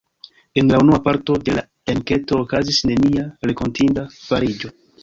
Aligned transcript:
En 0.61 0.71
la 0.75 0.79
unua 0.83 0.99
parto 1.09 1.35
de 1.49 1.55
la 1.59 1.63
enketo 1.95 2.41
okazis 2.47 2.83
nenia 2.93 3.31
rakontinda 3.53 4.11
fariĝo. 4.27 4.79